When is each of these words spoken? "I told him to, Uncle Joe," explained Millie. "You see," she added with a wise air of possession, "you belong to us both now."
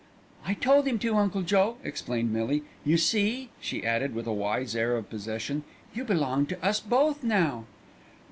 "I 0.47 0.55
told 0.55 0.87
him 0.87 0.97
to, 0.97 1.15
Uncle 1.17 1.43
Joe," 1.43 1.77
explained 1.83 2.33
Millie. 2.33 2.63
"You 2.83 2.97
see," 2.97 3.51
she 3.59 3.85
added 3.85 4.15
with 4.15 4.25
a 4.25 4.33
wise 4.33 4.75
air 4.75 4.97
of 4.97 5.11
possession, 5.11 5.63
"you 5.93 6.03
belong 6.03 6.47
to 6.47 6.65
us 6.65 6.79
both 6.79 7.21
now." 7.23 7.65